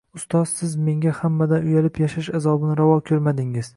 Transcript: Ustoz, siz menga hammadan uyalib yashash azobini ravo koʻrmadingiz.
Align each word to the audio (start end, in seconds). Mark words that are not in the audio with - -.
Ustoz, 0.19 0.53
siz 0.61 0.71
menga 0.85 1.11
hammadan 1.17 1.67
uyalib 1.69 1.99
yashash 2.05 2.31
azobini 2.41 2.79
ravo 2.81 2.97
koʻrmadingiz. 3.11 3.69